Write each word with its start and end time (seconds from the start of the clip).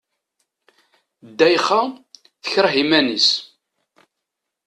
Ddayxa, 1.29 1.81
tekreh 2.41 2.73
iman-is. 2.83 3.29